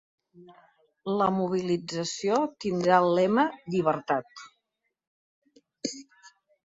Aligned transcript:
La 1.17 1.27
mobilització 1.35 2.39
tindrà 2.65 2.97
el 3.03 3.13
lema 3.19 3.45
Llibertat. 3.75 4.43